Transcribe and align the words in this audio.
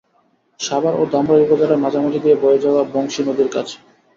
সাভার 0.59 0.93
ও 0.95 1.13
ধামরাই 1.13 1.43
উপজেলার 1.45 1.83
মাঝামাঝি 1.83 2.19
দিয়ে 2.23 2.35
বয়ে 2.35 2.63
যাওয়া 2.63 2.81
বংশী 2.93 3.21
নদীর 3.23 3.49
কাছে। 3.55 3.75